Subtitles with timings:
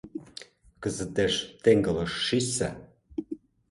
[0.81, 2.69] Кызытеш теҥгылыш шичса.